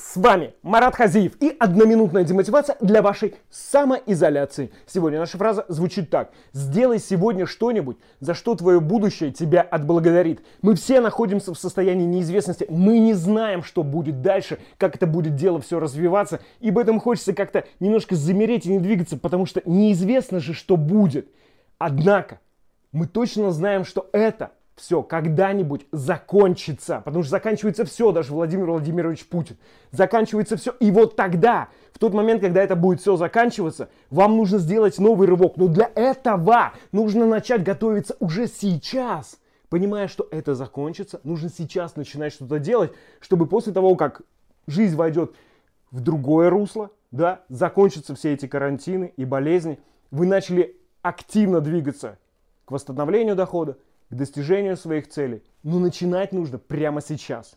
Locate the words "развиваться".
15.80-16.38